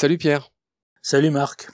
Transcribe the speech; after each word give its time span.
Salut 0.00 0.16
Pierre. 0.16 0.52
Salut 1.02 1.30
Marc. 1.30 1.72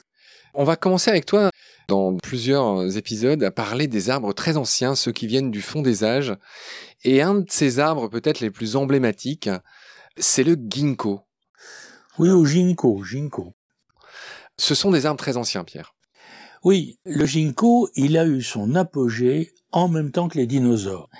On 0.55 0.63
va 0.63 0.77
commencer 0.77 1.11
avec 1.11 1.27
toi 1.27 1.51
dans 1.87 2.17
plusieurs 2.17 2.97
épisodes 2.97 3.43
à 3.43 3.51
parler 3.51 3.85
des 3.85 4.09
arbres 4.09 4.33
très 4.33 4.57
anciens, 4.57 4.95
ceux 4.95 5.11
qui 5.11 5.27
viennent 5.27 5.51
du 5.51 5.61
fond 5.61 5.83
des 5.83 6.03
âges. 6.03 6.33
Et 7.03 7.21
un 7.21 7.35
de 7.35 7.45
ces 7.47 7.77
arbres 7.77 8.07
peut-être 8.07 8.39
les 8.39 8.49
plus 8.49 8.77
emblématiques, 8.77 9.51
c'est 10.17 10.43
le 10.43 10.55
ginkgo. 10.55 11.21
Oui, 12.17 12.31
au 12.31 12.43
ginkgo, 12.47 13.03
ginkgo. 13.03 13.53
Ce 14.57 14.73
sont 14.73 14.89
des 14.89 15.05
arbres 15.05 15.19
très 15.19 15.37
anciens, 15.37 15.63
Pierre. 15.63 15.93
Oui, 16.63 16.97
le 17.05 17.27
ginkgo, 17.27 17.89
il 17.93 18.17
a 18.17 18.25
eu 18.25 18.41
son 18.41 18.73
apogée 18.73 19.53
en 19.71 19.87
même 19.87 20.09
temps 20.09 20.29
que 20.29 20.39
les 20.39 20.47
dinosaures. 20.47 21.11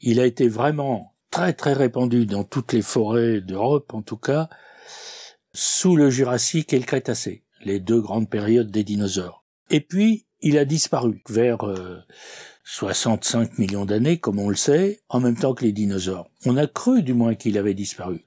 Il 0.00 0.20
a 0.20 0.24
été 0.24 0.46
vraiment 0.46 1.16
très 1.32 1.52
très 1.52 1.72
répandu 1.72 2.26
dans 2.26 2.44
toutes 2.44 2.72
les 2.72 2.82
forêts 2.82 3.40
d'Europe, 3.40 3.92
en 3.92 4.02
tout 4.02 4.18
cas, 4.18 4.48
sous 5.54 5.96
le 5.96 6.10
Jurassique 6.10 6.72
et 6.72 6.78
le 6.78 6.84
Crétacé, 6.84 7.44
les 7.64 7.80
deux 7.80 8.00
grandes 8.00 8.28
périodes 8.28 8.70
des 8.70 8.84
dinosaures. 8.84 9.44
Et 9.70 9.80
puis, 9.80 10.26
il 10.40 10.58
a 10.58 10.64
disparu 10.64 11.22
vers 11.28 11.58
65 12.64 13.50
euh, 13.50 13.54
millions 13.56 13.86
d'années, 13.86 14.18
comme 14.18 14.38
on 14.38 14.50
le 14.50 14.56
sait, 14.56 15.00
en 15.08 15.20
même 15.20 15.36
temps 15.36 15.54
que 15.54 15.64
les 15.64 15.72
dinosaures. 15.72 16.28
On 16.44 16.56
a 16.56 16.66
cru 16.66 17.02
du 17.02 17.14
moins 17.14 17.34
qu'il 17.34 17.56
avait 17.56 17.72
disparu. 17.72 18.24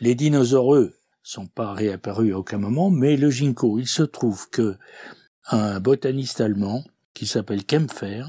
Les 0.00 0.14
dinosaures, 0.14 0.74
eux, 0.74 0.96
sont 1.22 1.46
pas 1.46 1.72
réapparus 1.72 2.34
à 2.34 2.38
aucun 2.38 2.58
moment, 2.58 2.90
mais 2.90 3.16
le 3.16 3.30
ginkgo, 3.30 3.78
il 3.78 3.88
se 3.88 4.02
trouve 4.02 4.50
que 4.50 4.76
un 5.46 5.80
botaniste 5.80 6.40
allemand, 6.40 6.84
qui 7.14 7.26
s'appelle 7.26 7.64
Kempfer, 7.64 8.24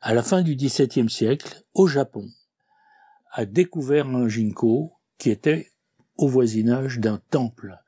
à 0.00 0.14
la 0.14 0.22
fin 0.22 0.42
du 0.42 0.56
XVIIe 0.56 1.10
siècle, 1.10 1.62
au 1.74 1.86
Japon, 1.86 2.26
a 3.32 3.44
découvert 3.44 4.06
un 4.06 4.28
ginkgo 4.28 4.92
qui 5.18 5.30
était 5.30 5.70
au 6.20 6.28
voisinage 6.28 6.98
d'un 6.98 7.20
temple 7.30 7.78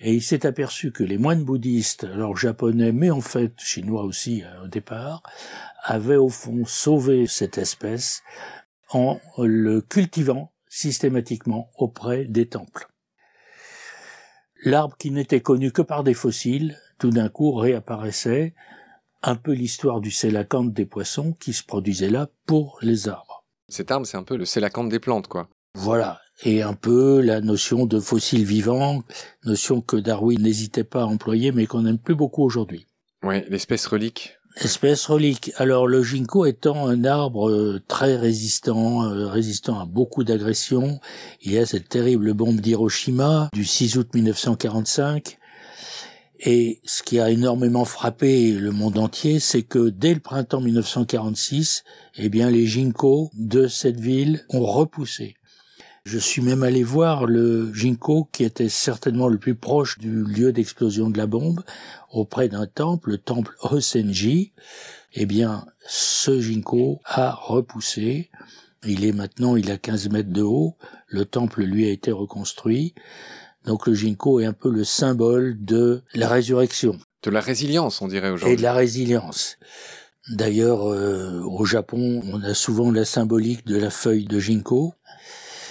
et 0.00 0.14
il 0.14 0.22
s'est 0.22 0.44
aperçu 0.44 0.92
que 0.92 1.04
les 1.04 1.18
moines 1.18 1.44
bouddhistes, 1.44 2.04
alors 2.04 2.36
japonais, 2.36 2.92
mais 2.92 3.10
en 3.10 3.20
fait 3.20 3.58
chinois 3.58 4.02
aussi 4.02 4.42
euh, 4.42 4.64
au 4.64 4.68
départ, 4.68 5.22
avaient 5.82 6.16
au 6.16 6.28
fond 6.28 6.64
sauvé 6.66 7.26
cette 7.26 7.58
espèce 7.58 8.22
en 8.90 9.18
le 9.38 9.80
cultivant 9.80 10.52
systématiquement 10.68 11.70
auprès 11.76 12.26
des 12.26 12.46
temples. 12.46 12.88
L'arbre 14.64 14.96
qui 14.98 15.10
n'était 15.10 15.40
connu 15.40 15.72
que 15.72 15.82
par 15.82 16.04
des 16.04 16.14
fossiles, 16.14 16.78
tout 16.98 17.10
d'un 17.10 17.28
coup 17.28 17.52
réapparaissait, 17.52 18.54
un 19.22 19.36
peu 19.36 19.52
l'histoire 19.52 20.00
du 20.00 20.10
sélacanthe 20.10 20.72
des 20.72 20.86
poissons 20.86 21.32
qui 21.32 21.52
se 21.52 21.64
produisait 21.64 22.10
là 22.10 22.28
pour 22.46 22.78
les 22.82 23.08
arbres. 23.08 23.44
Cet 23.68 23.90
arbre, 23.90 24.06
c'est 24.06 24.16
un 24.16 24.22
peu 24.22 24.36
le 24.36 24.44
sélacanthe 24.44 24.90
des 24.90 25.00
plantes, 25.00 25.26
quoi. 25.26 25.48
Voilà, 25.74 26.20
et 26.44 26.62
un 26.62 26.74
peu 26.74 27.20
la 27.20 27.40
notion 27.40 27.86
de 27.86 27.98
fossile 27.98 28.44
vivant, 28.44 29.02
notion 29.44 29.80
que 29.80 29.96
Darwin 29.96 30.42
n'hésitait 30.42 30.84
pas 30.84 31.02
à 31.02 31.06
employer, 31.06 31.52
mais 31.52 31.66
qu'on 31.66 31.82
n'aime 31.82 31.98
plus 31.98 32.14
beaucoup 32.14 32.42
aujourd'hui. 32.42 32.86
Oui, 33.22 33.42
l'espèce 33.48 33.86
relique. 33.86 34.36
Espèce 34.58 35.04
relique. 35.06 35.52
Alors 35.56 35.86
le 35.86 36.02
ginkgo 36.02 36.46
étant 36.46 36.86
un 36.86 37.04
arbre 37.04 37.50
euh, 37.50 37.82
très 37.88 38.16
résistant, 38.16 39.04
euh, 39.04 39.26
résistant 39.26 39.78
à 39.78 39.84
beaucoup 39.84 40.24
d'agressions, 40.24 40.98
il 41.42 41.52
y 41.52 41.58
a 41.58 41.66
cette 41.66 41.90
terrible 41.90 42.32
bombe 42.32 42.60
d'Hiroshima 42.60 43.50
du 43.52 43.66
6 43.66 43.98
août 43.98 44.08
1945. 44.14 45.38
Et 46.40 46.80
ce 46.84 47.02
qui 47.02 47.18
a 47.18 47.30
énormément 47.30 47.84
frappé 47.84 48.52
le 48.52 48.70
monde 48.70 48.98
entier, 48.98 49.40
c'est 49.40 49.62
que 49.62 49.90
dès 49.90 50.14
le 50.14 50.20
printemps 50.20 50.60
1946, 50.60 51.84
eh 52.16 52.28
bien, 52.28 52.50
les 52.50 52.66
ginkgos 52.66 53.30
de 53.34 53.66
cette 53.66 54.00
ville 54.00 54.44
ont 54.50 54.64
repoussé. 54.64 55.36
Je 56.06 56.20
suis 56.20 56.40
même 56.40 56.62
allé 56.62 56.84
voir 56.84 57.26
le 57.26 57.74
Ginkgo 57.74 58.28
qui 58.30 58.44
était 58.44 58.68
certainement 58.68 59.26
le 59.26 59.38
plus 59.38 59.56
proche 59.56 59.98
du 59.98 60.22
lieu 60.22 60.52
d'explosion 60.52 61.10
de 61.10 61.18
la 61.18 61.26
bombe, 61.26 61.64
auprès 62.12 62.48
d'un 62.48 62.68
temple, 62.68 63.10
le 63.10 63.18
temple 63.18 63.56
Hosenji. 63.60 64.52
Eh 65.14 65.26
bien, 65.26 65.66
ce 65.84 66.40
Ginkgo 66.40 67.00
a 67.04 67.32
repoussé. 67.32 68.30
Il 68.84 69.04
est 69.04 69.10
maintenant, 69.10 69.56
il 69.56 69.68
a 69.68 69.78
15 69.78 70.10
mètres 70.10 70.30
de 70.30 70.42
haut. 70.42 70.76
Le 71.08 71.24
temple, 71.24 71.64
lui, 71.64 71.88
a 71.88 71.90
été 71.90 72.12
reconstruit. 72.12 72.94
Donc 73.64 73.88
le 73.88 73.94
Ginkgo 73.94 74.38
est 74.38 74.46
un 74.46 74.52
peu 74.52 74.70
le 74.70 74.84
symbole 74.84 75.56
de 75.58 76.02
la 76.14 76.28
résurrection. 76.28 77.00
De 77.24 77.32
la 77.32 77.40
résilience, 77.40 78.00
on 78.00 78.06
dirait 78.06 78.30
aujourd'hui. 78.30 78.54
Et 78.54 78.56
de 78.56 78.62
la 78.62 78.74
résilience. 78.74 79.58
D'ailleurs, 80.28 80.86
euh, 80.86 81.40
au 81.42 81.64
Japon, 81.64 82.20
on 82.32 82.42
a 82.44 82.54
souvent 82.54 82.92
la 82.92 83.04
symbolique 83.04 83.66
de 83.66 83.76
la 83.76 83.90
feuille 83.90 84.26
de 84.26 84.38
ginkgo. 84.38 84.94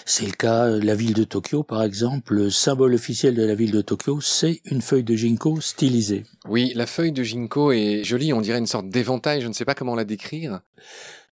C'est 0.08 0.28
le 0.28 0.34
cas, 0.34 0.68
la 0.68 0.94
ville 0.94 1.16
de 1.16 1.24
Tokyo, 1.24 1.64
par 1.64 1.82
exemple, 1.82 2.36
le 2.36 2.52
symbole 2.52 2.94
officiel 2.94 3.34
de 3.34 3.44
la 3.44 3.56
ville 3.56 3.72
de 3.72 3.82
Tokyo, 3.82 4.22
c'est 4.22 4.62
une 4.66 4.84
feuille 4.84 5.04
de 5.04 5.16
ginkgo 5.16 5.60
stylisée. 5.62 6.26
Oui, 6.48 6.74
la 6.76 6.86
feuille 6.86 7.12
de 7.12 7.24
ginkgo 7.24 7.72
est 7.72 8.04
jolie, 8.04 8.32
on 8.32 8.42
dirait 8.42 8.60
une 8.60 8.68
sorte 8.68 8.88
d'éventail, 8.88 9.42
je 9.42 9.48
ne 9.48 9.54
sais 9.54 9.66
pas 9.66 9.74
comment 9.74 9.96
la 9.96 10.06
décrire. 10.06 10.62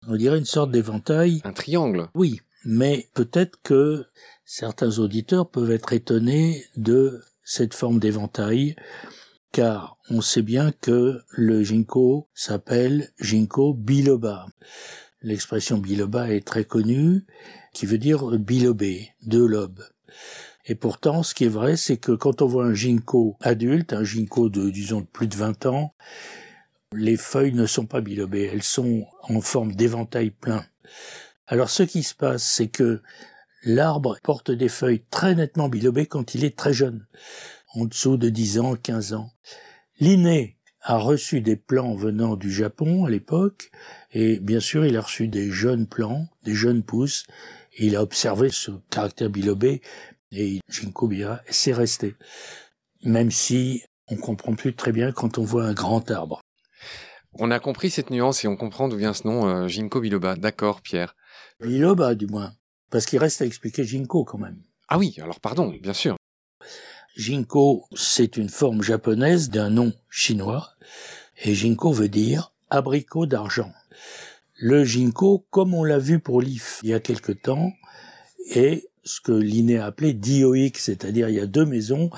On 0.08 0.16
dirait 0.16 0.40
une 0.40 0.46
sorte 0.46 0.72
d'éventail. 0.72 1.40
Un 1.44 1.54
triangle. 1.54 2.10
Oui, 2.16 2.42
mais 2.66 3.08
peut-être 3.14 3.60
que 3.62 4.06
certains 4.44 4.98
auditeurs 4.98 5.52
peuvent 5.52 5.72
être 5.72 5.94
étonnés 5.94 6.66
de 6.76 7.22
cette 7.44 7.76
forme 7.76 8.00
d'éventail, 8.00 8.76
car 9.52 10.00
on 10.10 10.22
sait 10.22 10.42
bien 10.42 10.72
que 10.72 11.22
le 11.30 11.64
ginkgo 11.64 12.28
s'appelle 12.34 13.12
ginkgo 13.20 13.76
biloba. 13.76 14.48
L'expression 15.24 15.78
biloba 15.78 16.30
est 16.30 16.46
très 16.46 16.66
connue 16.66 17.26
qui 17.74 17.86
veut 17.86 17.98
dire 17.98 18.38
bilobé, 18.38 19.10
deux 19.24 19.48
lobes. 19.48 19.84
Et 20.66 20.76
pourtant, 20.76 21.24
ce 21.24 21.34
qui 21.34 21.46
est 21.46 21.50
vrai, 21.50 21.76
c'est 21.76 21.98
que 21.98 22.12
quand 22.12 22.42
on 22.42 22.46
voit 22.46 22.66
un 22.66 22.74
ginkgo 22.74 23.38
adulte, 23.42 23.94
un 23.94 24.04
ginkgo 24.04 24.50
de, 24.50 24.70
disons, 24.70 25.02
de 25.02 25.06
plus 25.06 25.28
de 25.28 25.36
20 25.36 25.66
ans, 25.66 25.94
les 26.94 27.18
feuilles 27.18 27.54
ne 27.54 27.66
sont 27.66 27.86
pas 27.86 28.02
bilobées, 28.02 28.50
elles 28.52 28.64
sont 28.64 29.06
en 29.24 29.42
forme 29.42 29.74
d'éventail 29.74 30.30
plein. 30.30 30.66
Alors 31.48 31.70
ce 31.70 31.84
qui 31.84 32.04
se 32.04 32.16
passe, 32.16 32.44
c'est 32.44 32.68
que 32.68 33.02
l'arbre 33.64 34.18
porte 34.24 34.52
des 34.52 34.70
feuilles 34.70 35.04
très 35.10 35.36
nettement 35.36 35.70
bilobées 35.70 36.06
quand 36.06 36.36
il 36.36 36.44
est 36.44 36.58
très 36.58 36.74
jeune, 36.74 37.06
en 37.76 37.86
dessous 37.86 38.18
de 38.18 38.30
10 38.30 38.60
ans, 38.60 38.76
15 38.76 39.14
ans. 39.14 39.32
L'inné 40.00 40.58
a 40.84 40.98
reçu 40.98 41.42
des 41.42 41.56
plants 41.56 41.96
venant 41.96 42.36
du 42.36 42.52
Japon 42.52 43.06
à 43.06 43.10
l'époque, 43.10 43.72
et 44.12 44.40
bien 44.40 44.60
sûr 44.60 44.86
il 44.86 44.98
a 44.98 45.02
reçu 45.02 45.28
des 45.28 45.50
jeunes 45.50 45.88
plants, 45.88 46.28
des 46.44 46.54
jeunes 46.54 46.84
pousses, 46.84 47.26
il 47.78 47.96
a 47.96 48.04
observé 48.04 48.50
ce 48.50 48.72
caractère 48.90 49.30
bilobé 49.30 49.82
et 50.32 50.60
Ginkgo 50.70 51.08
biloba 51.08 51.42
c'est 51.50 51.74
resté. 51.74 52.16
Même 53.04 53.32
si 53.32 53.84
on 54.10 54.18
comprend 54.18 54.56
plus 54.56 54.76
très 54.76 54.92
bien 54.92 55.12
quand 55.12 55.38
on 55.38 55.44
voit 55.44 55.66
un 55.66 55.74
grand 55.74 56.12
arbre. 56.12 56.42
On 57.34 57.50
a 57.50 57.60
compris 57.60 57.90
cette 57.90 58.10
nuance 58.10 58.44
et 58.44 58.48
on 58.48 58.56
comprend 58.56 58.88
d'où 58.88 58.98
vient 58.98 59.14
ce 59.14 59.28
nom 59.28 59.48
euh, 59.48 59.68
Ginkgo 59.68 60.02
biloba. 60.02 60.36
D'accord, 60.36 60.82
Pierre. 60.82 61.16
Biloba, 61.62 62.14
du 62.14 62.28
moins. 62.28 62.54
Parce 62.92 63.06
qu'il 63.06 63.20
reste 63.20 63.42
à 63.42 63.46
expliquer 63.46 63.84
Ginkgo 63.86 64.24
quand 64.24 64.38
même. 64.38 64.62
Ah 64.88 65.00
oui, 65.00 65.16
alors 65.20 65.40
pardon, 65.40 65.74
bien 65.82 65.94
sûr. 65.94 66.16
Ginkgo, 67.16 67.86
c'est 67.96 68.38
une 68.38 68.50
forme 68.50 68.82
japonaise 68.82 69.50
d'un 69.50 69.70
nom 69.70 69.94
chinois. 70.10 70.74
Et 71.44 71.54
Ginkgo 71.54 71.92
veut 71.92 72.10
dire 72.10 72.54
abricot 72.70 73.28
d'argent. 73.28 73.72
Le 74.56 74.84
ginkgo, 74.84 75.46
comme 75.52 75.74
on 75.74 75.84
l'a 75.84 76.00
vu 76.00 76.20
pour 76.20 76.42
l'IF 76.42 76.80
il 76.84 76.90
y 76.90 76.94
a 76.94 77.00
quelque 77.00 77.32
temps, 77.32 77.72
est 78.56 78.88
ce 79.04 79.22
que 79.22 79.32
Linné 79.32 79.78
a 79.78 79.86
appelé 79.86 80.14
dioïque, 80.14 80.78
c'est-à-dire 80.78 81.30
il 81.30 81.36
y 81.36 81.40
a 81.40 81.46
deux 81.46 81.66
maisons, 81.66 82.10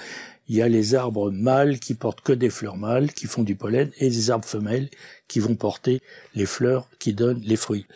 il 0.47 0.55
y 0.55 0.61
a 0.61 0.69
les 0.69 0.95
arbres 0.95 1.31
mâles 1.31 1.79
qui 1.79 1.95
portent 1.95 2.21
que 2.21 2.33
des 2.33 2.49
fleurs 2.49 2.77
mâles, 2.77 3.11
qui 3.11 3.25
font 3.25 3.43
du 3.43 3.55
pollen, 3.55 3.91
et 3.97 4.09
des 4.09 4.31
arbres 4.31 4.45
femelles 4.45 4.89
qui 5.27 5.39
vont 5.39 5.55
porter 5.55 6.01
les 6.35 6.45
fleurs 6.45 6.87
qui 6.99 7.13
donnent 7.13 7.41
les 7.41 7.55
fruits. 7.55 7.87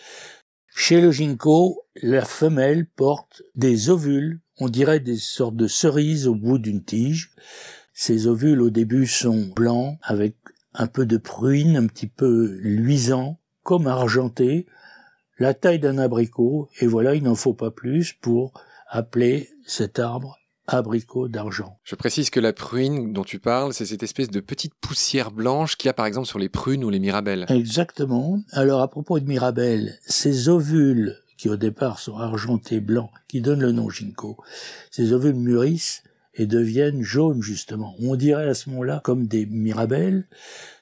Chez 0.81 1.01
le 1.01 1.11
ginkgo, 1.11 1.83
la 2.01 2.23
femelle 2.23 2.87
porte 2.87 3.43
des 3.53 3.89
ovules, 3.89 4.39
on 4.59 4.69
dirait 4.69 5.01
des 5.01 5.17
sortes 5.17 5.57
de 5.57 5.67
cerises 5.67 6.25
au 6.25 6.35
bout 6.35 6.57
d'une 6.57 6.85
tige. 6.85 7.31
Ces 7.93 8.27
ovules 8.27 8.61
au 8.61 8.69
début 8.69 9.05
sont 9.05 9.51
blancs 9.53 9.99
avec 10.01 10.37
un 10.73 10.87
peu 10.87 11.05
de 11.05 11.17
pruine, 11.17 11.75
un 11.75 11.85
petit 11.85 12.07
peu 12.07 12.57
luisant, 12.61 13.41
comme 13.63 13.87
argenté, 13.87 14.67
la 15.37 15.53
taille 15.53 15.79
d'un 15.79 15.97
abricot, 15.97 16.69
et 16.79 16.87
voilà, 16.87 17.13
il 17.13 17.23
n'en 17.23 17.35
faut 17.35 17.53
pas 17.53 17.71
plus 17.71 18.13
pour 18.13 18.53
appeler 18.87 19.49
cet 19.65 19.99
arbre 19.99 20.39
abricot 20.75 21.27
d'argent. 21.27 21.79
Je 21.83 21.95
précise 21.95 22.29
que 22.29 22.39
la 22.39 22.53
pruine 22.53 23.13
dont 23.13 23.23
tu 23.23 23.39
parles, 23.39 23.73
c'est 23.73 23.85
cette 23.85 24.03
espèce 24.03 24.29
de 24.29 24.39
petite 24.39 24.73
poussière 24.75 25.31
blanche 25.31 25.75
qu'il 25.75 25.87
y 25.87 25.89
a 25.89 25.93
par 25.93 26.05
exemple 26.05 26.27
sur 26.27 26.39
les 26.39 26.49
prunes 26.49 26.83
ou 26.83 26.89
les 26.89 26.99
mirabelles. 26.99 27.45
Exactement. 27.49 28.41
Alors 28.51 28.81
à 28.81 28.89
propos 28.89 29.19
de 29.19 29.25
mirabelles, 29.25 29.97
ces 30.05 30.49
ovules 30.49 31.15
qui 31.37 31.49
au 31.49 31.55
départ 31.55 31.99
sont 31.99 32.17
argentés 32.17 32.81
blancs, 32.81 33.11
qui 33.29 33.39
donnent 33.39 33.61
le 33.61 33.71
nom 33.71 33.89
ginkgo, 33.89 34.37
ces 34.91 35.13
ovules 35.13 35.35
mûrissent 35.35 36.03
et 36.33 36.45
deviennent 36.45 37.01
jaunes 37.01 37.41
justement. 37.41 37.95
On 38.01 38.15
dirait 38.15 38.49
à 38.49 38.53
ce 38.53 38.69
moment-là 38.69 39.01
comme 39.03 39.27
des 39.27 39.45
mirabelles, 39.45 40.27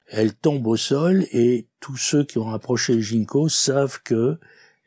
elle 0.08 0.34
tombe 0.34 0.66
au 0.66 0.76
sol 0.76 1.26
et 1.32 1.68
tous 1.80 1.96
ceux 1.96 2.24
qui 2.24 2.38
ont 2.38 2.50
approché 2.50 2.94
le 2.94 3.02
ginkgo 3.02 3.48
savent 3.48 4.00
que 4.02 4.38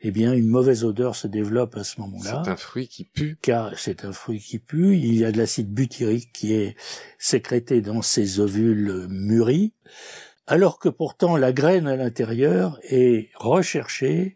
eh 0.04 0.10
bien 0.10 0.32
une 0.32 0.48
mauvaise 0.48 0.84
odeur 0.84 1.14
se 1.14 1.28
développe 1.28 1.76
à 1.76 1.84
ce 1.84 2.00
moment-là. 2.00 2.42
C'est 2.44 2.50
un 2.50 2.56
fruit 2.56 2.88
qui 2.88 3.04
pue. 3.04 3.38
Car 3.40 3.78
c'est 3.78 4.04
un 4.04 4.12
fruit 4.12 4.40
qui 4.40 4.58
pue. 4.58 4.96
Il 4.96 5.14
y 5.14 5.24
a 5.24 5.30
de 5.30 5.38
l'acide 5.38 5.72
butyrique 5.72 6.32
qui 6.32 6.54
est 6.54 6.76
sécrété 7.18 7.80
dans 7.80 8.02
ces 8.02 8.40
ovules 8.40 9.06
mûris, 9.08 9.72
alors 10.48 10.80
que 10.80 10.88
pourtant 10.88 11.36
la 11.36 11.52
graine 11.52 11.86
à 11.86 11.94
l'intérieur 11.94 12.80
est 12.82 13.30
recherchée, 13.36 14.34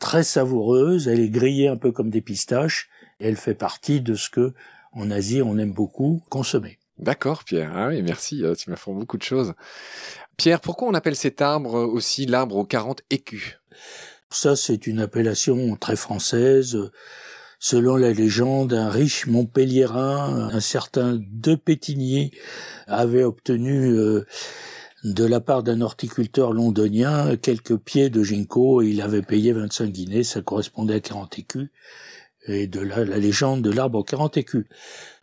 très 0.00 0.24
savoureuse. 0.24 1.06
Elle 1.06 1.20
est 1.20 1.30
grillée 1.30 1.68
un 1.68 1.76
peu 1.76 1.92
comme 1.92 2.10
des 2.10 2.20
pistaches. 2.20 2.88
Et 3.20 3.28
elle 3.28 3.36
fait 3.36 3.54
partie 3.54 4.00
de 4.00 4.14
ce 4.14 4.30
que 4.30 4.52
en 4.92 5.12
Asie 5.12 5.42
on 5.42 5.58
aime 5.58 5.72
beaucoup 5.72 6.24
consommer. 6.28 6.78
D'accord, 6.98 7.44
Pierre. 7.44 7.72
Ah 7.74 7.88
oui, 7.88 8.02
merci. 8.02 8.44
Euh, 8.44 8.54
tu 8.54 8.68
m'apprends 8.68 8.92
beaucoup 8.92 9.16
de 9.16 9.22
choses. 9.22 9.54
Pierre, 10.36 10.60
pourquoi 10.60 10.88
on 10.88 10.94
appelle 10.94 11.16
cet 11.16 11.40
arbre 11.40 11.74
aussi 11.74 12.26
l'arbre 12.26 12.56
aux 12.56 12.64
40 12.64 13.02
écus? 13.10 13.60
Ça, 14.32 14.56
c'est 14.56 14.86
une 14.86 15.00
appellation 15.00 15.76
très 15.76 15.94
française. 15.94 16.78
Selon 17.58 17.96
la 17.96 18.12
légende, 18.12 18.72
un 18.72 18.88
riche 18.88 19.26
Montpelliérain, 19.26 20.48
un 20.52 20.60
certain 20.60 21.20
De 21.30 21.54
Pétigny, 21.54 22.32
avait 22.86 23.24
obtenu 23.24 23.90
euh, 23.90 24.26
de 25.04 25.24
la 25.24 25.40
part 25.40 25.62
d'un 25.62 25.82
horticulteur 25.82 26.54
londonien 26.54 27.36
quelques 27.36 27.76
pieds 27.76 28.08
de 28.08 28.22
ginkgo 28.22 28.80
et 28.80 28.88
il 28.88 29.02
avait 29.02 29.22
payé 29.22 29.52
25 29.52 29.90
guinées, 29.90 30.24
ça 30.24 30.40
correspondait 30.40 30.94
à 30.94 31.00
40 31.00 31.38
écus, 31.38 31.68
et 32.46 32.66
de 32.66 32.80
là 32.80 33.04
la 33.04 33.18
légende 33.18 33.62
de 33.62 33.70
l'arbre 33.70 33.98
aux 33.98 34.04
40 34.04 34.38
écus. 34.38 34.64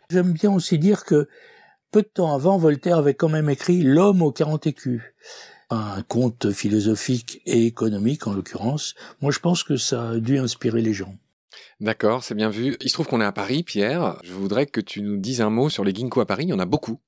J'aime 0.08 0.32
bien 0.32 0.52
aussi 0.52 0.78
dire 0.78 1.04
que 1.04 1.28
peu 1.90 2.02
de 2.02 2.08
temps 2.08 2.34
avant, 2.34 2.58
Voltaire 2.58 2.98
avait 2.98 3.14
quand 3.14 3.28
même 3.28 3.50
écrit 3.50 3.82
L'homme 3.82 4.22
aux 4.22 4.32
40 4.32 4.66
écus. 4.66 5.02
Un 5.70 6.02
conte 6.02 6.50
philosophique 6.50 7.42
et 7.46 7.66
économique, 7.66 8.26
en 8.26 8.32
l'occurrence. 8.32 8.94
Moi, 9.20 9.30
je 9.30 9.38
pense 9.38 9.62
que 9.62 9.76
ça 9.76 10.10
a 10.10 10.16
dû 10.16 10.38
inspirer 10.38 10.82
les 10.82 10.92
gens. 10.92 11.14
D'accord, 11.80 12.24
c'est 12.24 12.34
bien 12.34 12.50
vu. 12.50 12.76
Il 12.80 12.88
se 12.88 12.94
trouve 12.94 13.06
qu'on 13.06 13.20
est 13.20 13.24
à 13.24 13.32
Paris, 13.32 13.62
Pierre. 13.62 14.18
Je 14.22 14.32
voudrais 14.32 14.66
que 14.66 14.80
tu 14.80 15.02
nous 15.02 15.16
dises 15.16 15.40
un 15.40 15.50
mot 15.50 15.68
sur 15.68 15.84
les 15.84 15.94
ginkgos 15.94 16.20
à 16.20 16.26
Paris. 16.26 16.44
Il 16.44 16.50
y 16.50 16.52
en 16.52 16.58
a 16.58 16.66
beaucoup. 16.66 17.00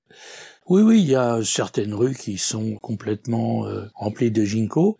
Oui, 0.69 0.83
oui, 0.83 1.01
il 1.01 1.11
y 1.11 1.17
a 1.17 1.43
certaines 1.43 1.93
rues 1.93 2.15
qui 2.15 2.39
sont 2.39 2.77
complètement 2.77 3.67
euh, 3.67 3.87
remplies 3.95 4.31
de 4.31 4.45
ginkgos. 4.45 4.97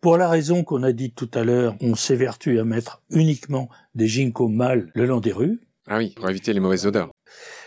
Pour 0.00 0.16
la 0.16 0.28
raison 0.28 0.62
qu'on 0.62 0.84
a 0.84 0.92
dit 0.92 1.10
tout 1.10 1.30
à 1.34 1.42
l'heure, 1.42 1.76
on 1.80 1.96
s'évertue 1.96 2.60
à 2.60 2.64
mettre 2.64 3.02
uniquement 3.10 3.68
des 3.94 4.06
ginkgos 4.06 4.48
mâles 4.48 4.90
le 4.94 5.06
long 5.06 5.20
des 5.20 5.32
rues. 5.32 5.60
Ah 5.92 5.98
oui, 5.98 6.10
pour 6.14 6.30
éviter 6.30 6.52
les 6.52 6.60
mauvaises 6.60 6.86
odeurs. 6.86 7.10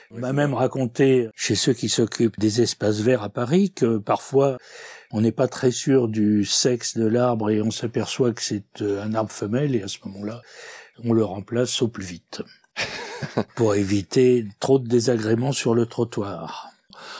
On 0.10 0.20
m'a 0.20 0.31
même 0.31 0.54
raconté 0.54 1.28
chez 1.36 1.56
ceux 1.56 1.74
qui 1.74 1.90
s'occupent 1.90 2.40
des 2.40 2.62
espaces 2.62 3.02
verts 3.02 3.22
à 3.22 3.28
Paris 3.28 3.74
que 3.74 3.98
parfois 3.98 4.58
on 5.12 5.20
n'est 5.20 5.34
pas 5.34 5.50
très 5.50 5.72
sûr 5.72 6.08
du 6.08 6.46
sexe 6.46 6.96
de 6.96 7.06
l'arbre 7.06 7.50
et 7.50 7.62
on 7.62 7.70
s'aperçoit 7.70 8.31
que 8.31 8.42
c'est 8.42 8.81
euh, 8.81 9.04
un 9.04 9.14
arbre 9.14 9.31
femelle 9.31 9.75
et 9.75 9.84
à 9.84 9.90
ce 9.90 9.98
moment-là, 10.06 10.42
on 11.04 11.12
le 11.12 11.25
remplace 11.25 11.81
au 11.81 11.90
plus 11.90 12.06
vite 12.06 12.42
pour 13.56 13.75
éviter 13.75 14.48
trop 14.62 14.80
de 14.80 14.88
désagréments 14.88 15.52
sur 15.52 15.75
le 15.75 15.86
trottoir. 15.86 16.70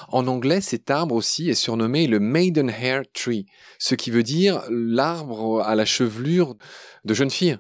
En 0.08 0.26
anglais, 0.28 0.62
cet 0.62 0.90
arbre 0.90 1.16
aussi 1.16 1.50
est 1.50 1.54
surnommé 1.54 2.08
le 2.08 2.22
Maidenhair 2.22 3.04
Tree, 3.14 3.46
ce 3.78 3.96
qui 3.96 4.10
veut 4.10 4.24
dire 4.24 4.64
l'arbre 4.70 5.62
à 5.66 5.76
la 5.76 5.84
chevelure 5.84 6.56
de 7.04 7.14
jeune 7.14 7.30
fille. 7.30 7.58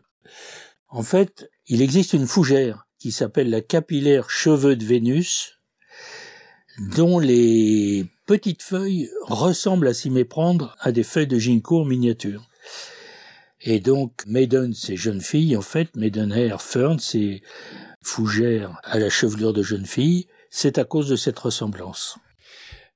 En 0.88 1.04
fait, 1.04 1.50
il 1.68 1.82
existe 1.82 2.14
une 2.14 2.28
fougère 2.28 2.86
qui 3.04 3.12
s'appelle 3.12 3.50
la 3.50 3.60
capillaire 3.60 4.30
cheveux 4.30 4.78
de 4.78 4.86
Vénus, 4.86 5.60
dont 6.96 7.20
les 7.20 8.06
petites 8.26 8.62
feuilles 8.62 9.10
ressemblent 9.24 9.90
à 9.90 9.94
s'y 9.94 10.10
méprendre 10.10 10.78
à 10.80 10.94
des 10.94 11.04
feuilles 11.04 11.28
de 11.28 11.38
ginkgo 11.38 11.82
en 11.82 11.84
miniature. 11.84 12.48
Et 13.60 13.82
donc, 13.82 14.26
maiden, 14.26 14.74
c'est 14.74 14.96
jeune 14.96 15.20
fille, 15.20 15.58
en 15.58 15.62
fait, 15.62 15.94
maidenhair 15.98 16.62
fern, 16.62 16.98
c'est 16.98 17.42
fougère 18.02 18.80
à 18.84 19.00
la 19.00 19.10
chevelure 19.10 19.52
de 19.52 19.64
jeune 19.64 19.86
fille, 19.86 20.28
c'est 20.50 20.78
à 20.78 20.86
cause 20.86 21.10
de 21.10 21.18
cette 21.18 21.40
ressemblance. 21.40 22.18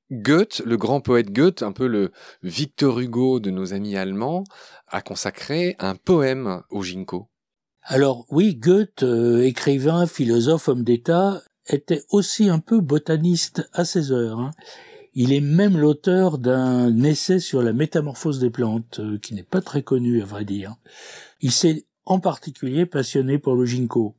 Goethe, 0.10 0.62
le 0.66 0.78
grand 0.78 1.02
poète 1.02 1.34
Goethe, 1.34 1.64
un 1.64 1.74
peu 1.74 1.88
le 1.88 2.14
Victor 2.44 3.02
Hugo 3.02 3.42
de 3.42 3.52
nos 3.52 3.74
amis 3.74 3.98
allemands, 3.98 4.46
a 4.88 5.02
consacré 5.02 5.76
un 5.80 5.96
poème 5.96 6.64
au 6.70 6.82
ginkgo. 6.82 7.28
Alors 7.90 8.26
oui, 8.30 8.54
Goethe, 8.54 9.04
euh, 9.04 9.46
écrivain, 9.46 10.08
philosophe, 10.08 10.68
homme 10.68 10.84
d'État, 10.84 11.42
était 11.68 12.04
aussi 12.10 12.50
un 12.50 12.60
peu 12.60 12.82
botaniste 12.82 13.70
à 13.72 13.86
ses 13.86 14.12
heures. 14.12 14.42
Hein. 14.42 14.52
Il 15.14 15.32
est 15.32 15.40
même 15.40 15.78
l'auteur 15.78 16.38
d'un 16.38 17.02
essai 17.04 17.40
sur 17.40 17.62
la 17.62 17.72
métamorphose 17.72 18.40
des 18.40 18.50
plantes, 18.50 19.00
euh, 19.00 19.18
qui 19.18 19.34
n'est 19.36 19.42
pas 19.42 19.62
très 19.62 19.84
connu 19.84 20.22
à 20.22 20.26
vrai 20.26 20.44
dire. 20.44 20.76
Il 21.40 21.54
s'est 21.54 21.86
en 22.04 22.20
particulier 22.20 22.86
passionné 22.86 23.40
pour 23.40 23.56
le 23.56 23.66
ginkgo. 23.66 24.16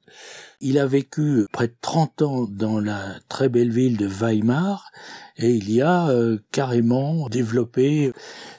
Il 0.62 0.78
a 0.78 0.86
vécu 0.86 1.46
près 1.52 1.68
de 1.68 1.76
30 1.82 2.22
ans 2.22 2.46
dans 2.50 2.80
la 2.80 3.16
très 3.28 3.50
belle 3.50 3.70
ville 3.70 3.98
de 3.98 4.06
Weimar 4.06 4.90
et 5.36 5.50
il 5.50 5.70
y 5.70 5.82
a 5.82 6.08
euh, 6.08 6.38
carrément 6.52 7.28
développé 7.28 8.12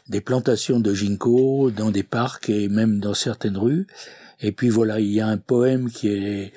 des 0.07 0.21
plantations 0.21 0.79
de 0.79 0.93
ginkgo 0.93 1.71
dans 1.71 1.89
des 1.89 2.03
parcs 2.03 2.49
et 2.49 2.69
même 2.69 2.99
dans 2.99 3.15
certaines 3.15 3.57
rues. 3.57 3.87
Et 4.41 4.51
puis 4.51 4.69
voilà, 4.69 4.99
il 4.99 5.11
y 5.11 5.19
a 5.19 5.27
un 5.27 5.37
poème 5.37 5.89
qui 5.89 6.07
est 6.09 6.53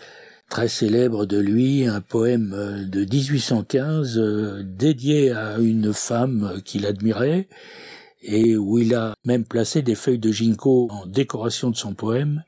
très 0.48 0.68
célèbre 0.68 1.26
de 1.26 1.38
lui, 1.38 1.86
un 1.86 2.00
poème 2.00 2.52
euh, 2.54 2.84
de 2.84 3.00
1815 3.04 4.18
euh, 4.18 4.62
dédié 4.62 5.32
à 5.32 5.58
une 5.58 5.92
femme 5.92 6.60
qu'il 6.64 6.86
admirait 6.86 7.48
et 8.22 8.56
où 8.56 8.78
il 8.78 8.94
a 8.94 9.14
même 9.24 9.44
placé 9.44 9.82
des 9.82 9.94
feuilles 9.94 10.18
de 10.18 10.30
ginkgo 10.30 10.88
en 10.90 11.06
décoration 11.06 11.70
de 11.70 11.76
son 11.76 11.94
poème. 11.94 12.44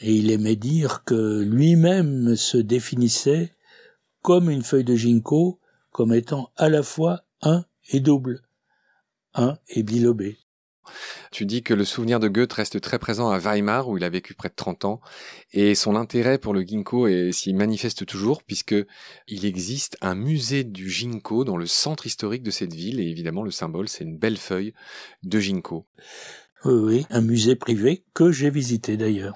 Et 0.00 0.14
il 0.14 0.30
aimait 0.30 0.56
dire 0.56 1.04
que 1.04 1.42
lui-même 1.42 2.36
se 2.36 2.56
définissait 2.56 3.52
comme 4.22 4.48
une 4.48 4.62
feuille 4.62 4.84
de 4.84 4.96
ginkgo, 4.96 5.58
comme 5.90 6.14
étant 6.14 6.50
à 6.56 6.68
la 6.68 6.82
fois 6.82 7.24
un 7.42 7.64
et 7.90 8.00
double, 8.00 8.40
un 9.34 9.58
et 9.68 9.82
bilobé. 9.82 10.38
Tu 11.30 11.46
dis 11.46 11.62
que 11.62 11.74
le 11.74 11.84
souvenir 11.84 12.20
de 12.20 12.28
Goethe 12.28 12.52
reste 12.52 12.80
très 12.80 12.98
présent 12.98 13.30
à 13.30 13.38
Weimar, 13.38 13.88
où 13.88 13.96
il 13.96 14.04
a 14.04 14.08
vécu 14.08 14.34
près 14.34 14.48
de 14.48 14.54
30 14.54 14.84
ans, 14.84 15.00
et 15.52 15.74
son 15.74 15.96
intérêt 15.96 16.38
pour 16.38 16.54
le 16.54 16.62
ginkgo 16.62 17.08
s'y 17.32 17.54
manifeste 17.54 18.06
toujours, 18.06 18.42
puisque 18.42 18.74
il 19.28 19.44
existe 19.44 19.96
un 20.00 20.14
musée 20.14 20.64
du 20.64 20.90
ginkgo 20.90 21.44
dans 21.44 21.56
le 21.56 21.66
centre 21.66 22.06
historique 22.06 22.42
de 22.42 22.50
cette 22.50 22.74
ville, 22.74 23.00
et 23.00 23.08
évidemment 23.08 23.42
le 23.42 23.50
symbole, 23.50 23.88
c'est 23.88 24.04
une 24.04 24.16
belle 24.16 24.38
feuille 24.38 24.72
de 25.22 25.40
ginkgo. 25.40 25.86
Oui, 26.64 26.74
oui, 26.74 27.06
un 27.10 27.22
musée 27.22 27.56
privé 27.56 28.04
que 28.14 28.30
j'ai 28.30 28.50
visité 28.50 28.96
d'ailleurs. 28.96 29.34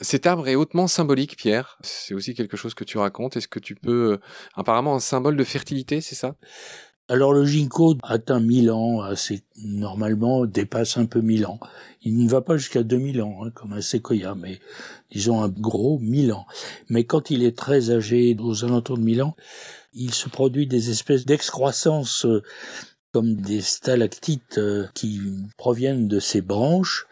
Cet 0.00 0.26
arbre 0.26 0.48
est 0.48 0.56
hautement 0.56 0.88
symbolique, 0.88 1.36
Pierre. 1.36 1.78
C'est 1.82 2.14
aussi 2.14 2.34
quelque 2.34 2.56
chose 2.56 2.74
que 2.74 2.82
tu 2.82 2.98
racontes. 2.98 3.36
Est-ce 3.36 3.46
que 3.46 3.60
tu 3.60 3.76
peux, 3.76 4.14
euh, 4.14 4.20
apparemment, 4.54 4.96
un 4.96 5.00
symbole 5.00 5.36
de 5.36 5.44
fertilité, 5.44 6.00
c'est 6.00 6.16
ça? 6.16 6.34
Alors 7.12 7.34
le 7.34 7.44
ginkgo 7.44 7.98
atteint 8.04 8.40
1000 8.40 8.70
ans, 8.70 9.02
assez 9.02 9.42
normalement 9.62 10.46
dépasse 10.46 10.96
un 10.96 11.04
peu 11.04 11.20
1000 11.20 11.44
ans. 11.44 11.60
Il 12.00 12.16
ne 12.16 12.26
va 12.26 12.40
pas 12.40 12.56
jusqu'à 12.56 12.82
2000 12.82 13.20
ans, 13.20 13.40
hein, 13.44 13.50
comme 13.50 13.74
un 13.74 13.82
séquoia, 13.82 14.34
mais 14.34 14.60
disons 15.10 15.42
un 15.42 15.50
gros 15.50 15.98
1000 15.98 16.32
ans. 16.32 16.46
Mais 16.88 17.04
quand 17.04 17.30
il 17.30 17.44
est 17.44 17.54
très 17.54 17.90
âgé, 17.90 18.34
aux 18.40 18.64
alentours 18.64 18.96
de 18.96 19.02
1000 19.02 19.24
ans, 19.24 19.36
il 19.92 20.14
se 20.14 20.30
produit 20.30 20.66
des 20.66 20.88
espèces 20.88 21.26
d'excroissance 21.26 22.24
euh, 22.24 22.42
comme 23.12 23.34
des 23.34 23.60
stalactites 23.60 24.56
euh, 24.56 24.86
qui 24.94 25.20
proviennent 25.58 26.08
de 26.08 26.18
ses 26.18 26.40
branches, 26.40 27.06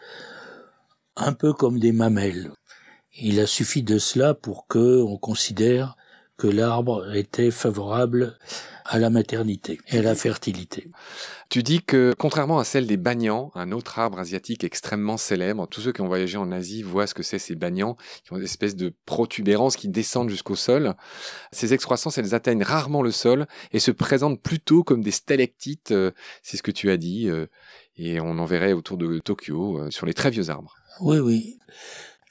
un 1.15 1.33
peu 1.33 1.53
comme 1.53 1.77
des 1.77 1.91
mamelles. 1.91 2.49
Il 3.21 3.39
a 3.39 3.45
suffi 3.45 3.83
de 3.83 3.99
cela 3.99 4.33
pour 4.33 4.65
que 4.65 5.03
on 5.03 5.17
considère 5.17 5.95
que 6.37 6.47
l'arbre 6.47 7.15
était 7.15 7.51
favorable 7.51 8.35
à 8.85 8.99
la 8.99 9.09
maternité 9.09 9.79
et 9.87 9.99
à 9.99 10.01
la 10.01 10.15
fertilité. 10.15 10.89
Tu 11.49 11.63
dis 11.63 11.81
que, 11.81 12.13
contrairement 12.17 12.59
à 12.59 12.63
celle 12.63 12.87
des 12.87 12.97
bagnans, 12.97 13.51
un 13.55 13.71
autre 13.71 13.99
arbre 13.99 14.19
asiatique 14.19 14.63
extrêmement 14.63 15.17
célèbre, 15.17 15.67
tous 15.67 15.81
ceux 15.81 15.91
qui 15.91 16.01
ont 16.01 16.07
voyagé 16.07 16.37
en 16.37 16.51
Asie 16.51 16.81
voient 16.81 17.07
ce 17.07 17.13
que 17.13 17.23
c'est 17.23 17.39
ces 17.39 17.55
bagnans, 17.55 17.97
qui 18.23 18.33
ont 18.33 18.37
des 18.37 18.45
espèces 18.45 18.75
de 18.75 18.93
protubérances 19.05 19.75
qui 19.75 19.89
descendent 19.89 20.29
jusqu'au 20.29 20.55
sol. 20.55 20.95
Ces 21.51 21.73
excroissances, 21.73 22.17
elles 22.17 22.33
atteignent 22.33 22.63
rarement 22.63 23.01
le 23.01 23.11
sol 23.11 23.47
et 23.71 23.79
se 23.79 23.91
présentent 23.91 24.41
plutôt 24.41 24.83
comme 24.83 25.03
des 25.03 25.11
stalactites, 25.11 25.91
euh, 25.91 26.11
c'est 26.43 26.57
ce 26.57 26.63
que 26.63 26.71
tu 26.71 26.89
as 26.89 26.97
dit, 26.97 27.29
euh, 27.29 27.47
et 27.97 28.19
on 28.19 28.39
en 28.39 28.45
verrait 28.45 28.73
autour 28.73 28.97
de 28.97 29.19
Tokyo, 29.19 29.79
euh, 29.79 29.91
sur 29.91 30.05
les 30.05 30.13
très 30.13 30.29
vieux 30.29 30.49
arbres. 30.49 30.75
Oui, 31.01 31.19
oui. 31.19 31.59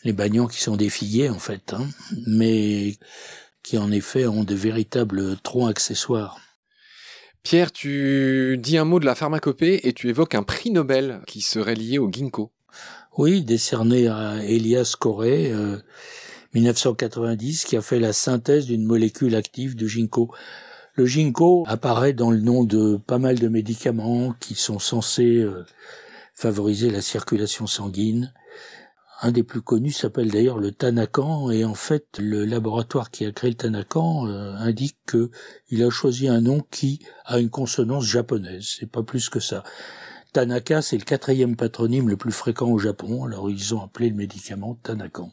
Les 0.05 0.13
bagnans 0.13 0.47
qui 0.47 0.63
sont 0.63 0.77
des 0.77 0.89
figuiers, 0.89 1.29
en 1.29 1.39
fait, 1.39 1.75
hein, 1.75 1.87
mais 2.27 2.95
qui 3.71 3.79
en 3.79 3.93
effet 3.93 4.27
ont 4.27 4.43
de 4.43 4.57
véritables 4.57 5.37
troncs 5.45 5.71
accessoires. 5.71 6.41
Pierre, 7.45 7.71
tu 7.71 8.59
dis 8.59 8.77
un 8.77 8.85
mot 8.85 8.99
de 8.99 9.05
la 9.05 9.15
pharmacopée 9.15 9.87
et 9.87 9.93
tu 9.93 10.09
évoques 10.09 10.35
un 10.35 10.43
prix 10.43 10.73
Nobel 10.73 11.21
qui 11.29 11.41
serait 11.41 11.77
lié 11.77 11.99
au 12.01 12.11
ginkgo. 12.11 12.51
Oui, 13.17 13.45
décerné 13.45 14.09
à 14.09 14.43
Elias 14.43 14.97
Corey, 14.99 15.53
1990, 16.53 17.65
qui 17.65 17.77
a 17.77 17.81
fait 17.81 18.01
la 18.01 18.13
synthèse 18.13 18.67
d'une 18.67 18.85
molécule 18.85 19.37
active 19.37 19.77
du 19.77 19.89
ginkgo. 19.89 20.33
Le 20.95 21.07
ginkgo 21.07 21.63
apparaît 21.69 22.13
dans 22.13 22.33
le 22.33 22.41
nom 22.41 22.65
de 22.65 22.97
pas 22.97 23.19
mal 23.19 23.39
de 23.39 23.47
médicaments 23.47 24.35
qui 24.41 24.57
sont 24.57 24.81
censés 24.81 25.37
euh, 25.37 25.65
favoriser 26.35 26.91
la 26.91 27.03
circulation 27.03 27.69
sanguine. 27.69 28.33
Un 29.23 29.33
des 29.33 29.43
plus 29.43 29.61
connus 29.61 29.93
s'appelle 29.93 30.31
d'ailleurs 30.31 30.59
le 30.59 30.73
Tanakan 30.73 31.51
et 31.51 31.65
en 31.67 31.75
fait 31.75 32.07
le 32.19 32.47
laboratoire 32.47 33.11
qui 33.11 33.27
a 33.27 33.33
créé 33.33 33.51
le 33.51 33.57
Tanakan 33.57 34.27
euh, 34.27 34.55
indique 34.55 34.97
que 35.07 35.31
il 35.69 35.83
a 35.85 35.91
choisi 35.91 36.27
un 36.27 36.41
nom 36.41 36.61
qui 36.71 37.01
a 37.27 37.39
une 37.39 37.51
consonance 37.51 38.07
japonaise, 38.07 38.77
c'est 38.79 38.91
pas 38.91 39.03
plus 39.03 39.29
que 39.29 39.39
ça. 39.39 39.63
Tanaka, 40.33 40.81
c'est 40.81 40.97
le 40.97 41.05
quatrième 41.05 41.57
patronyme 41.57 42.09
le 42.09 42.17
plus 42.17 42.33
fréquent 42.33 42.71
au 42.71 42.79
Japon, 42.79 43.25
alors 43.25 43.51
ils 43.51 43.75
ont 43.75 43.83
appelé 43.83 44.09
le 44.09 44.15
médicament 44.15 44.79
Tanakan. 44.83 45.31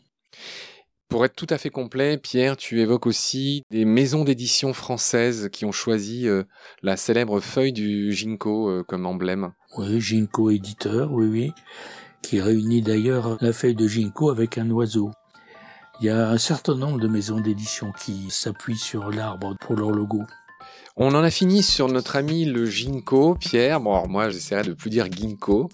Pour 1.08 1.24
être 1.24 1.36
tout 1.36 1.48
à 1.50 1.58
fait 1.58 1.70
complet, 1.70 2.18
Pierre, 2.18 2.58
tu 2.58 2.82
évoques 2.82 3.08
aussi 3.08 3.64
des 3.72 3.86
maisons 3.86 4.26
d'édition 4.26 4.74
françaises 4.74 5.48
qui 5.50 5.64
ont 5.64 5.72
choisi 5.72 6.28
euh, 6.28 6.44
la 6.82 6.98
célèbre 6.98 7.40
feuille 7.40 7.72
du 7.72 8.12
ginkgo 8.12 8.70
euh, 8.70 8.84
comme 8.84 9.06
emblème. 9.06 9.54
Oui, 9.78 10.02
ginkgo 10.02 10.50
éditeur, 10.50 11.14
oui, 11.14 11.28
oui, 11.28 11.52
qui 12.22 12.42
réunit 12.42 12.82
d'ailleurs 12.82 13.38
la 13.42 13.54
feuille 13.54 13.76
de 13.76 13.88
ginkgo 13.88 14.30
avec 14.30 14.58
un 14.58 14.70
oiseau. 14.72 15.12
Il 16.00 16.06
y 16.06 16.10
a 16.10 16.30
un 16.30 16.38
certain 16.38 16.76
nombre 16.76 17.00
de 17.00 17.08
maisons 17.08 17.40
d'édition 17.40 17.92
qui 17.92 18.30
s'appuient 18.30 18.78
sur 18.78 19.10
l'arbre 19.10 19.56
pour 19.60 19.76
leur 19.76 19.90
logo. 19.92 20.24
On 20.96 21.14
en 21.14 21.24
a 21.24 21.30
fini 21.30 21.62
sur 21.62 21.88
notre 21.90 22.16
ami 22.16 22.46
le 22.46 22.66
Ginkgo, 22.66 23.36
Pierre. 23.36 23.80
Bon, 23.80 23.94
alors 23.94 24.10
moi, 24.10 24.30
j'essaierai 24.30 24.64
de 24.64 24.74
plus 24.74 24.90
dire 24.90 25.06
Ginkgo. 25.12 25.70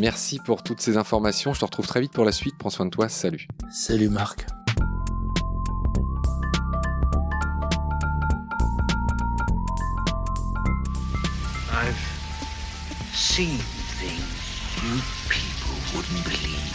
Merci 0.00 0.38
pour 0.38 0.62
toutes 0.62 0.80
ces 0.80 0.96
informations. 0.96 1.52
Je 1.52 1.60
te 1.60 1.64
retrouve 1.66 1.86
très 1.86 2.00
vite 2.00 2.12
pour 2.12 2.24
la 2.24 2.32
suite. 2.32 2.56
Prends 2.58 2.70
soin 2.70 2.86
de 2.86 2.90
toi. 2.90 3.08
Salut. 3.08 3.46
Salut 3.70 4.08
Marc. 4.08 4.46
I've 11.70 11.98
seen 13.12 13.58
things 13.98 14.34
you 14.82 15.13
couldn't 16.04 16.24
believe. 16.24 16.73